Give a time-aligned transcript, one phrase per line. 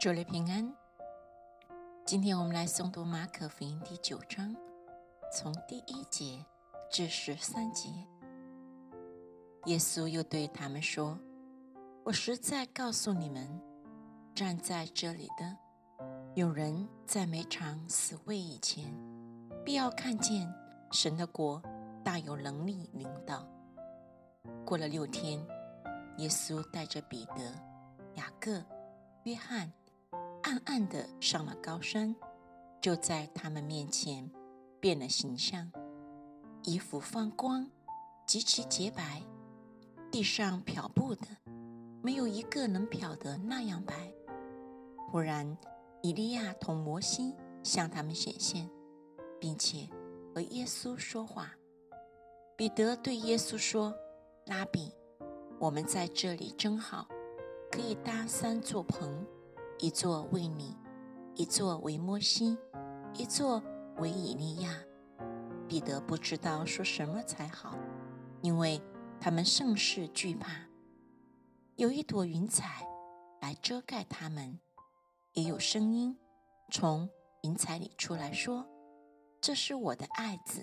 [0.00, 0.74] 祝你平安。
[2.06, 4.56] 今天我们来诵读马可福音第九章，
[5.30, 6.42] 从第一节
[6.90, 7.90] 至十三节。
[9.66, 11.18] 耶稣又对他们说
[12.02, 13.60] ：“我实在告诉你们，
[14.34, 15.54] 站在这里的
[16.34, 18.90] 有人在没尝死味以前，
[19.66, 20.50] 必要看见
[20.90, 21.62] 神的国
[22.02, 23.46] 大有能力领导。”
[24.64, 25.46] 过了六天，
[26.16, 27.54] 耶稣带着彼得、
[28.14, 28.64] 雅各、
[29.24, 29.70] 约翰。
[30.50, 32.12] 暗暗的上了高山，
[32.80, 34.28] 就在他们面前
[34.80, 35.70] 变了形象，
[36.64, 37.70] 衣服放光，
[38.26, 39.22] 极其洁白，
[40.10, 41.28] 地上漂布的
[42.02, 44.12] 没有一个能漂得那样白。
[45.08, 45.56] 忽然，
[46.02, 48.68] 以利亚同摩西向他们显现，
[49.38, 49.88] 并且
[50.34, 51.54] 和耶稣说话。
[52.56, 53.94] 彼得对耶稣说
[54.46, 54.92] ：“拉比，
[55.60, 57.06] 我们在这里真好，
[57.70, 59.24] 可以搭三座棚。”
[59.82, 60.76] 一座为你，
[61.34, 62.58] 一座为摩西，
[63.14, 63.62] 一座
[63.96, 64.70] 为以利亚。
[65.66, 67.78] 彼得不知道说什么才好，
[68.42, 68.78] 因为
[69.18, 70.50] 他们甚是惧怕。
[71.76, 72.86] 有一朵云彩
[73.40, 74.60] 来遮盖他们，
[75.32, 76.14] 也有声音
[76.70, 77.08] 从
[77.42, 78.66] 云彩里出来说
[79.40, 80.62] ：“这是我的爱子，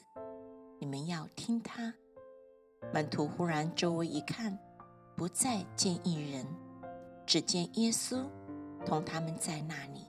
[0.80, 1.92] 你们要听他。”
[2.94, 4.56] 门徒忽然周围一看，
[5.16, 6.46] 不再见一人，
[7.26, 8.24] 只见耶稣。
[8.86, 10.08] 同他们在那里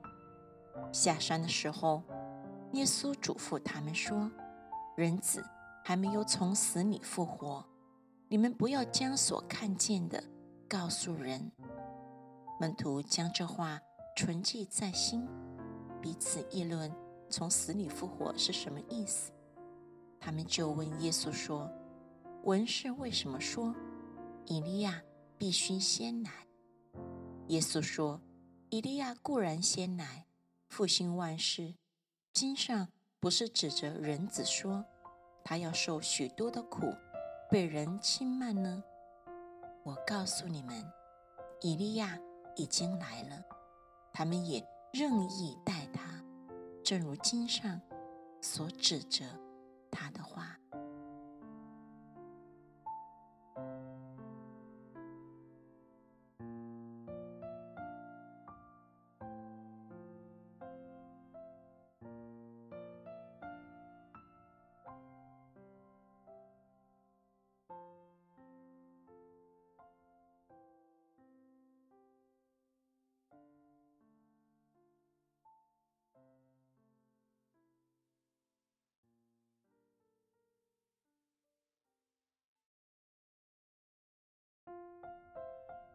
[0.93, 2.03] 下山的时候，
[2.73, 4.31] 耶稣嘱咐他们说
[4.97, 5.45] ：“人子
[5.85, 7.65] 还没有从死里复活，
[8.29, 10.23] 你们不要将所看见的
[10.69, 11.51] 告诉人。”
[12.61, 13.81] 门徒将这话
[14.17, 15.27] 存记在心，
[16.01, 16.93] 彼此议论
[17.29, 19.33] 从死里复活是什么意思。
[20.21, 21.71] 他们就问耶稣说
[22.45, 23.75] ：“文士为什么说
[24.47, 25.03] 以利亚
[25.37, 26.31] 必须先来？”
[27.49, 28.21] 耶稣说。
[28.71, 30.27] 以利亚固然先来
[30.69, 31.75] 复兴万事，
[32.35, 34.85] 经上不是指着人子说
[35.43, 36.95] 他要受许多的苦，
[37.51, 38.83] 被人轻慢呢？
[39.85, 40.85] 我告诉你们，
[41.63, 42.19] 以利亚
[42.57, 43.43] 已经来了，
[44.13, 44.63] 他们也
[44.93, 46.23] 任意待他，
[46.85, 47.81] 正如经上
[48.43, 49.25] 所指着
[49.91, 50.59] 他的话。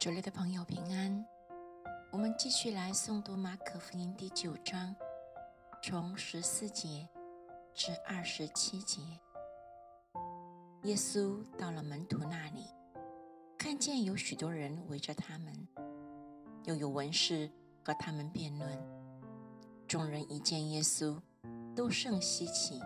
[0.03, 1.25] 主内的朋友平安，
[2.11, 4.93] 我们继续来诵读马可福音第九章，
[5.81, 7.07] 从十四节
[7.73, 9.01] 至二十七节。
[10.81, 12.65] 耶稣到了门徒那里，
[13.57, 15.53] 看见有许多人围着他们，
[16.65, 17.49] 又有文士
[17.81, 18.77] 和他们辩论。
[19.87, 21.17] 众人一见耶稣，
[21.73, 22.77] 都甚稀奇，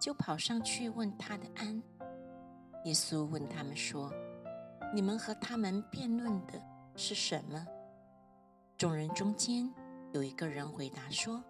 [0.00, 1.82] 就跑上去问他的安。
[2.84, 4.08] 耶稣问他们说。
[4.90, 6.54] 你们和他们辩论的
[6.96, 7.66] 是什么？
[8.78, 9.70] 众人中间
[10.12, 11.44] 有一个人回答说：“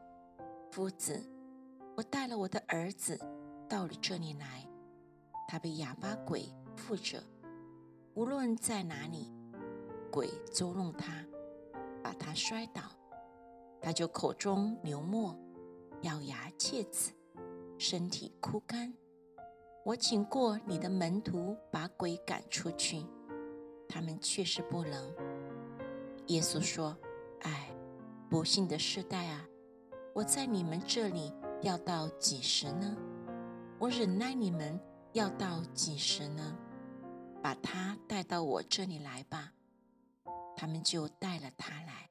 [0.73, 1.25] 夫子，
[1.97, 3.17] 我带了我的儿子
[3.69, 4.69] 到你这里来，
[5.47, 7.23] 他被哑巴鬼附着，
[8.15, 9.33] 无论在哪里，
[10.11, 11.25] 鬼捉弄他，
[12.03, 12.83] 把他摔倒，
[13.81, 15.39] 他就口中流沫，
[16.03, 17.13] 咬牙切齿，
[17.79, 18.93] 身体枯干。
[19.85, 23.07] 我请过你的门徒把鬼赶出去。”
[23.89, 25.15] 他们确实不能。
[26.27, 26.97] 耶稣说
[27.43, 27.71] ：“哎，
[28.29, 29.47] 不幸的世代啊！
[30.15, 31.33] 我在你们这里
[31.63, 32.97] 要到几时呢？
[33.79, 34.79] 我忍耐你们
[35.13, 36.57] 要到几时呢？
[37.43, 39.53] 把他带到我这里来吧。”
[40.55, 42.11] 他们就带了他来。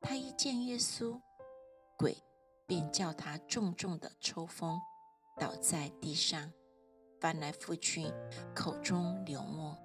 [0.00, 1.18] 他一见耶稣，
[1.96, 2.16] 鬼
[2.66, 4.78] 便叫他重重的抽风，
[5.38, 6.52] 倒在地上，
[7.20, 8.12] 翻来覆去，
[8.54, 9.78] 口中流沫。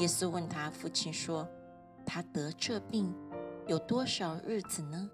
[0.00, 1.46] 耶稣问他父亲说
[2.06, 3.14] ：“他得这病
[3.66, 5.10] 有多少日子呢？”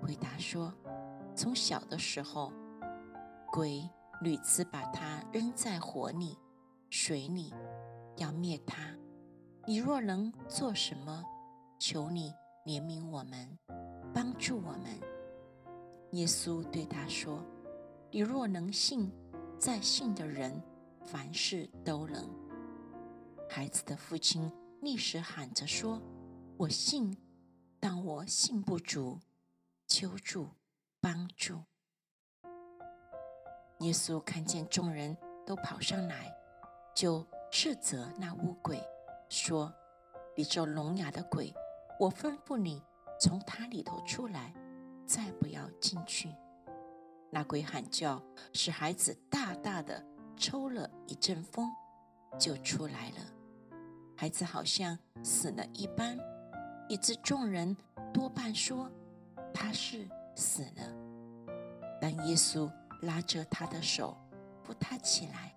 [0.00, 0.72] 回答说
[1.36, 2.50] ：“从小的时候，
[3.52, 3.86] 鬼
[4.22, 6.38] 屡次把他扔在火里、
[6.88, 7.52] 水里，
[8.16, 8.88] 要灭他。
[9.66, 11.22] 你若能做什么，
[11.78, 12.32] 求你
[12.64, 13.58] 怜悯我们，
[14.14, 14.98] 帮助我们。”
[16.12, 17.44] 耶稣对他说
[18.10, 19.12] ：“你若能信，
[19.58, 20.58] 在信的人
[21.04, 22.26] 凡事都能。”
[23.48, 24.52] 孩子的父亲
[24.82, 26.02] 立时喊着说
[26.58, 27.16] ：“我信，
[27.80, 29.20] 但我信不足，
[29.86, 30.48] 求助
[31.00, 31.62] 帮助。”
[33.80, 35.16] 耶稣看见众人
[35.46, 36.34] 都跑上来，
[36.94, 38.82] 就斥责那污鬼，
[39.28, 39.72] 说
[40.36, 41.54] ：“你这聋哑的鬼，
[42.00, 42.82] 我吩咐你
[43.20, 44.54] 从他里头出来，
[45.06, 46.34] 再不要进去。”
[47.30, 48.22] 那鬼喊叫，
[48.52, 50.04] 使孩子大大的
[50.36, 51.70] 抽了一阵风，
[52.38, 53.16] 就出来了。
[54.16, 56.18] 孩子好像死了一般，
[56.88, 57.76] 以致众人
[58.12, 58.90] 多半说
[59.52, 61.52] 他是死了。
[62.00, 62.70] 但耶稣
[63.02, 64.16] 拉着他的手，
[64.62, 65.54] 扶他起来，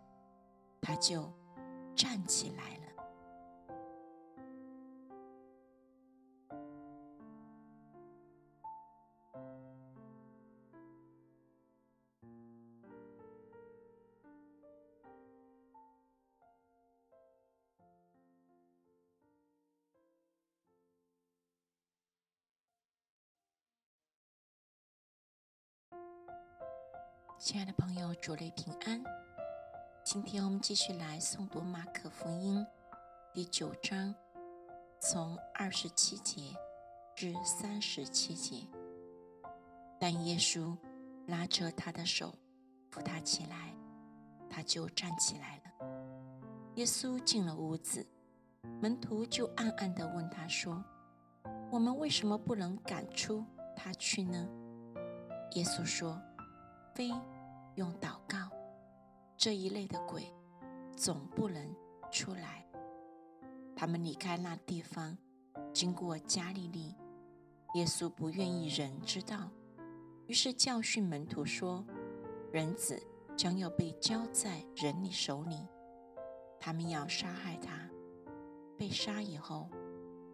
[0.82, 1.32] 他就
[1.96, 2.79] 站起来。
[27.42, 29.02] 亲爱的朋友，主内平安。
[30.04, 32.68] 今天我们继续来诵读马可福音
[33.34, 34.14] 第九章，
[35.00, 36.54] 从二十七节
[37.16, 38.68] 至三十七节。
[39.98, 40.76] 但耶稣
[41.28, 42.36] 拉着他的手，
[42.92, 43.74] 扶他起来，
[44.50, 45.88] 他就站起来了。
[46.76, 48.06] 耶稣进了屋子，
[48.82, 50.84] 门徒就暗暗地问他说
[51.72, 53.46] ：“我们为什么不能赶出
[53.78, 54.46] 他去呢？”
[55.56, 56.22] 耶稣说。
[57.00, 57.14] 非
[57.76, 58.52] 用祷告
[59.38, 60.36] 这一类的鬼，
[60.98, 61.74] 总不能
[62.12, 62.68] 出来。
[63.74, 65.18] 他们离开那地方，
[65.72, 66.94] 经过加利利。
[67.76, 69.50] 耶稣不愿意人知道，
[70.28, 71.86] 于是教训门徒说
[72.52, 73.02] ：“人子
[73.38, 75.56] 将要被交在人的手里，
[76.60, 77.90] 他们要杀害他。
[78.78, 79.70] 被杀以后，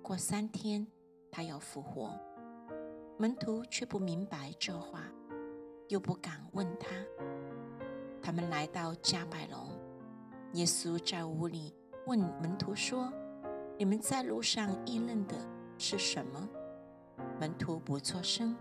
[0.01, 0.87] 过三天，
[1.31, 2.19] 他要复活。”
[3.19, 5.03] 门徒却不明白这话。
[5.87, 6.89] 又不敢问他。
[8.21, 9.69] 他们来到加百隆，
[10.53, 11.75] 耶稣在屋里
[12.07, 13.13] 问门徒说
[13.77, 15.35] ：“你们在路上议论的
[15.77, 16.49] 是什么？”
[17.39, 18.55] 门徒不作声，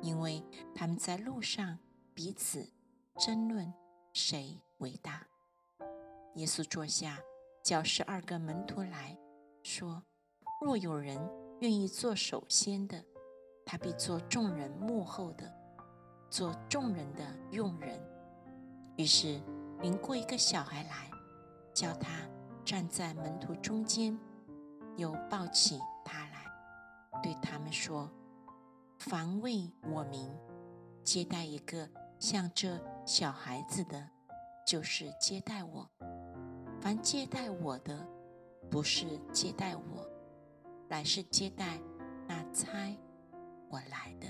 [0.00, 0.42] 因为
[0.74, 1.78] 他们在路上
[2.12, 2.68] 彼此
[3.18, 3.72] 争论
[4.12, 5.26] 谁伟大。
[6.34, 7.18] 耶稣坐下，
[7.62, 9.16] 叫十二个门徒来
[9.62, 10.02] 说
[10.60, 11.18] ：“若有人
[11.60, 13.04] 愿意做首先的，
[13.64, 15.52] 他必做众人幕后的。”
[16.30, 18.00] 做众人的用人，
[18.96, 19.40] 于是
[19.80, 21.10] 领过一个小孩来，
[21.72, 22.10] 叫他
[22.64, 24.18] 站在门徒中间，
[24.96, 26.46] 又抱起他来，
[27.22, 28.10] 对他们说
[28.98, 30.28] ：“凡为我名
[31.02, 31.88] 接待一个
[32.18, 34.08] 像这小孩子的，
[34.66, 35.86] 就是接待我；
[36.80, 38.06] 凡接待我的，
[38.70, 40.08] 不是接待我，
[40.88, 41.78] 乃是接待
[42.26, 42.96] 那差
[43.68, 44.26] 我来的。”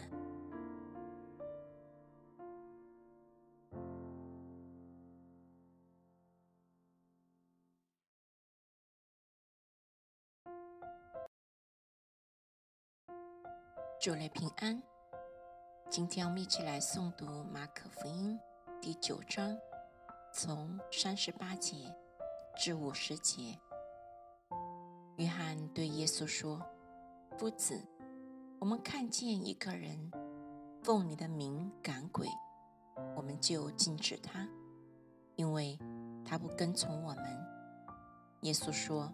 [14.05, 14.83] 主内平安。
[15.89, 18.39] 今天我们一起来诵读马可福音
[18.79, 19.57] 第九章，
[20.31, 21.75] 从三十八节
[22.55, 23.59] 至五十节。
[25.17, 26.61] 约翰对耶稣说
[27.39, 27.83] ：“夫子，
[28.59, 30.13] 我们看见一个人
[30.83, 32.29] 奉你的名赶鬼，
[33.17, 34.47] 我们就禁止他，
[35.37, 35.79] 因为
[36.27, 37.25] 他不跟从我们。”
[38.45, 39.11] 耶稣说：“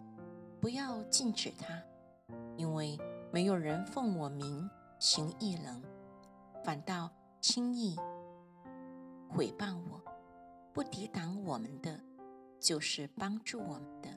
[0.59, 1.81] 不要禁止他，
[2.57, 2.99] 因为
[3.31, 4.69] 没有人奉我名。”
[5.01, 5.81] 行异能，
[6.63, 7.09] 反倒
[7.41, 7.95] 轻易
[9.27, 9.99] 毁谤我；
[10.71, 11.99] 不抵挡我们的，
[12.59, 14.09] 就是帮助我们的。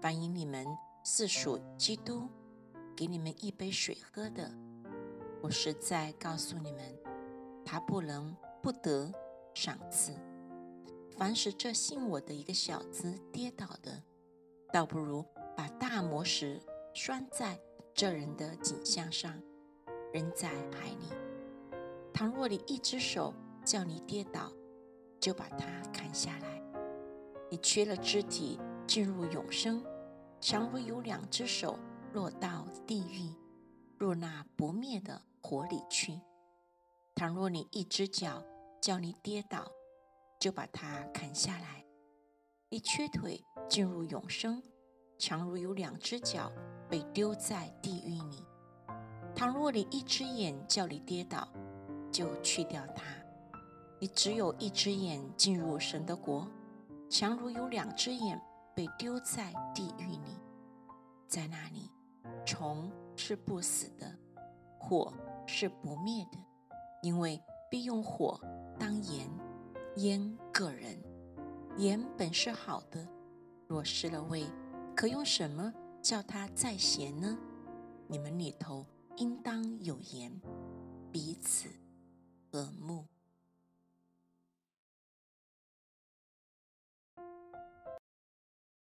[0.00, 0.66] 凡以你们
[1.04, 2.28] 是属基督，
[2.96, 4.50] 给你们一杯水喝的，
[5.40, 6.82] 我实在告诉你们，
[7.64, 9.12] 他不能不得
[9.54, 10.12] 赏赐。
[11.16, 14.02] 凡是这信我的一个小子跌倒的，
[14.72, 15.24] 倒不如
[15.56, 16.60] 把大磨石
[16.92, 17.56] 拴在
[17.94, 19.40] 这人的颈项上。
[20.14, 21.08] 人在海里，
[22.12, 24.52] 倘若你一只手叫你跌倒，
[25.18, 26.62] 就把它砍下来。
[27.50, 29.84] 你缺了肢体进入永生，
[30.40, 31.76] 强如有两只手
[32.12, 33.34] 落到地狱，
[33.98, 36.20] 入那不灭的火里去。
[37.16, 38.40] 倘若你一只脚
[38.80, 39.68] 叫你跌倒，
[40.38, 41.84] 就把它砍下来。
[42.68, 44.62] 你缺腿进入永生，
[45.18, 46.52] 强如有两只脚
[46.88, 48.44] 被丢在地狱里。
[49.34, 51.48] 倘若你一只眼叫你跌倒，
[52.12, 53.02] 就去掉它。
[53.98, 56.46] 你只有一只眼进入神的国，
[57.10, 58.40] 强如有两只眼
[58.74, 60.38] 被丢在地狱里，
[61.26, 61.90] 在那里，
[62.44, 64.06] 虫是不死的，
[64.78, 65.12] 火
[65.46, 66.38] 是不灭的，
[67.02, 68.40] 因为必用火
[68.78, 69.28] 当盐，
[69.96, 70.96] 腌个人。
[71.76, 73.04] 盐本是好的，
[73.66, 74.46] 若失了味，
[74.94, 77.36] 可用什么叫它再咸呢？
[78.06, 78.86] 你们里头
[79.16, 80.40] 应当有言，
[81.12, 81.68] 彼此
[82.50, 83.13] 和睦。